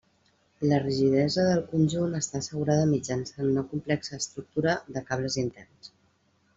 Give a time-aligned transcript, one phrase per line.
[0.69, 5.97] La rigidesa del conjunt està assegurada mitjançant una complexa estructura de cables interns.